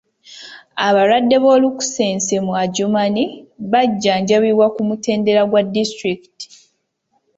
[0.87, 3.23] Abalwadde b'olunkusense mu Adjumani
[3.71, 6.45] bajjanjabibwa ku mutendera gwa disitulikiti.